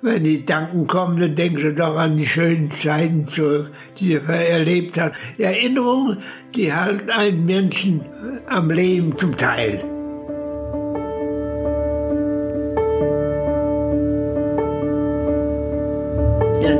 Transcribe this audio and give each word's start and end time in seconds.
Wenn 0.00 0.22
die 0.22 0.46
Danken 0.46 0.86
kommen, 0.86 1.18
dann 1.18 1.34
denken 1.34 1.58
sie 1.58 1.74
doch 1.74 1.96
an 1.96 2.16
die 2.16 2.26
schönen 2.26 2.70
Zeiten 2.70 3.26
zurück, 3.26 3.72
die 3.98 4.14
er 4.14 4.28
erlebt 4.28 4.96
hat. 4.96 5.12
Erinnerungen, 5.38 6.18
die 6.54 6.72
halten 6.72 7.10
einen 7.10 7.44
Menschen 7.44 8.02
am 8.46 8.70
Leben 8.70 9.18
zum 9.18 9.36
Teil. 9.36 9.82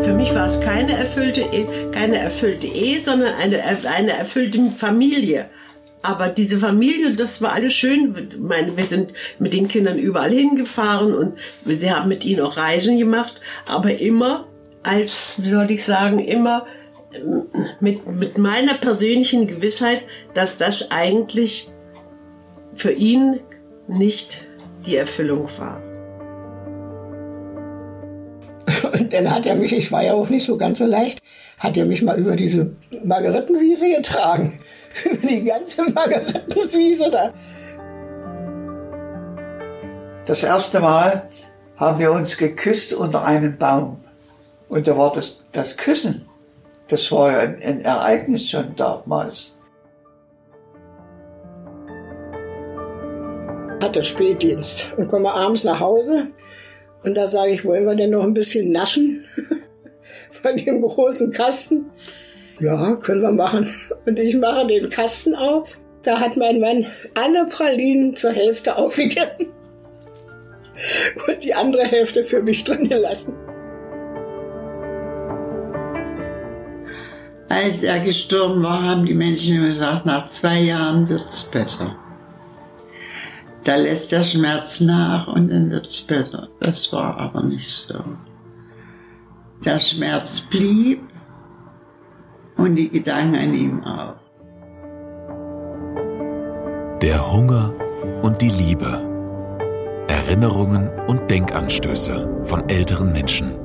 Für 0.04 0.14
mich 0.14 0.32
war 0.34 0.46
es 0.46 0.60
keine 0.60 0.92
erfüllte, 0.92 1.40
Ehe, 1.40 1.90
keine 1.90 2.18
erfüllte 2.18 2.68
Ehe, 2.68 3.00
sondern 3.04 3.34
eine, 3.34 3.62
eine 3.62 4.12
erfüllte 4.12 4.70
Familie. 4.70 5.50
Aber 6.02 6.28
diese 6.28 6.58
Familie, 6.58 7.14
das 7.14 7.42
war 7.42 7.52
alles 7.52 7.72
schön. 7.72 8.14
Ich 8.30 8.38
meine, 8.38 8.76
wir 8.76 8.84
sind 8.84 9.14
mit 9.38 9.52
den 9.52 9.68
Kindern 9.68 9.98
überall 9.98 10.30
hingefahren 10.30 11.14
und 11.14 11.38
wir 11.64 11.96
haben 11.96 12.08
mit 12.08 12.24
ihnen 12.24 12.40
auch 12.40 12.56
Reisen 12.56 12.98
gemacht. 12.98 13.40
Aber 13.66 13.98
immer 13.98 14.46
als, 14.82 15.34
wie 15.38 15.48
soll 15.48 15.70
ich 15.70 15.84
sagen, 15.84 16.20
immer 16.20 16.66
ähm, 17.12 17.46
mit, 17.80 18.06
mit 18.06 18.38
meiner 18.38 18.74
persönlichen 18.74 19.46
Gewissheit, 19.46 20.02
dass 20.34 20.58
das 20.58 20.90
eigentlich 20.90 21.68
für 22.74 22.92
ihn 22.92 23.40
nicht 23.88 24.44
die 24.86 24.96
Erfüllung 24.96 25.48
war. 25.58 25.87
Und 28.84 29.12
dann 29.12 29.30
hat 29.30 29.46
er 29.46 29.54
mich, 29.54 29.72
ich 29.72 29.90
war 29.92 30.02
ja 30.02 30.12
auch 30.12 30.28
nicht 30.28 30.46
so 30.46 30.56
ganz 30.56 30.78
so 30.78 30.86
leicht, 30.86 31.20
hat 31.58 31.76
er 31.76 31.86
mich 31.86 32.02
mal 32.02 32.18
über 32.18 32.36
diese 32.36 32.70
Margarettenwiese 33.04 33.90
getragen. 33.90 34.58
die 35.28 35.44
ganze 35.44 35.82
Margarettenwiese 35.90 37.10
da. 37.10 37.32
Das 40.26 40.42
erste 40.42 40.80
Mal 40.80 41.30
haben 41.76 41.98
wir 41.98 42.12
uns 42.12 42.36
geküsst 42.36 42.92
unter 42.92 43.24
einem 43.24 43.56
Baum. 43.56 44.04
Und 44.68 44.86
da 44.86 44.96
war 44.96 45.12
das, 45.12 45.44
das 45.52 45.76
Küssen, 45.76 46.28
das 46.88 47.10
war 47.12 47.32
ja 47.32 47.38
ein, 47.38 47.62
ein 47.62 47.80
Ereignis 47.80 48.48
schon 48.48 48.76
damals. 48.76 49.54
Hatte 53.80 54.02
Spätdienst 54.02 54.88
und 54.96 55.08
komme 55.08 55.32
abends 55.32 55.64
nach 55.64 55.80
Hause 55.80 56.28
und 57.02 57.14
da 57.14 57.26
sage 57.26 57.52
ich, 57.52 57.64
wollen 57.64 57.86
wir 57.86 57.94
denn 57.94 58.10
noch 58.10 58.24
ein 58.24 58.34
bisschen 58.34 58.72
naschen 58.72 59.24
von 60.42 60.56
dem 60.56 60.82
großen 60.82 61.30
Kasten? 61.32 61.86
Ja, 62.60 62.96
können 62.96 63.22
wir 63.22 63.30
machen. 63.30 63.72
Und 64.04 64.18
ich 64.18 64.36
mache 64.36 64.66
den 64.66 64.90
Kasten 64.90 65.34
auf. 65.34 65.78
Da 66.02 66.18
hat 66.18 66.36
mein 66.36 66.60
Mann 66.60 66.86
alle 67.14 67.46
Pralinen 67.46 68.16
zur 68.16 68.32
Hälfte 68.32 68.76
aufgegessen 68.78 69.48
und 71.26 71.44
die 71.44 71.54
andere 71.54 71.84
Hälfte 71.84 72.24
für 72.24 72.42
mich 72.42 72.64
drin 72.64 72.88
gelassen. 72.88 73.34
Als 77.48 77.82
er 77.82 78.00
gestorben 78.00 78.62
war, 78.62 78.82
haben 78.82 79.06
die 79.06 79.14
Menschen 79.14 79.62
gesagt, 79.62 80.04
nach 80.04 80.28
zwei 80.28 80.60
Jahren 80.60 81.08
wird 81.08 81.26
es 81.28 81.44
besser. 81.44 81.96
Da 83.68 83.76
lässt 83.76 84.12
der 84.12 84.24
Schmerz 84.24 84.80
nach 84.80 85.26
und 85.28 85.50
dann 85.50 85.70
wird 85.70 85.88
es 85.88 86.00
besser. 86.00 86.48
Das 86.58 86.90
war 86.90 87.18
aber 87.18 87.42
nicht 87.42 87.68
so. 87.68 88.02
Der 89.62 89.78
Schmerz 89.78 90.40
blieb 90.40 91.02
und 92.56 92.76
die 92.76 92.88
Gedanken 92.88 93.36
an 93.36 93.52
ihm 93.52 93.84
auch. 93.84 94.14
Der 97.02 97.30
Hunger 97.30 97.74
und 98.22 98.40
die 98.40 98.48
Liebe. 98.48 99.02
Erinnerungen 100.08 100.88
und 101.06 101.30
Denkanstöße 101.30 102.44
von 102.44 102.66
älteren 102.70 103.12
Menschen. 103.12 103.57